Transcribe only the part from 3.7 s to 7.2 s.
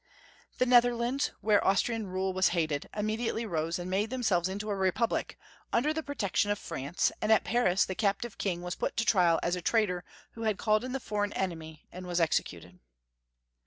and made themselves into a Republic, under the pro tection of France,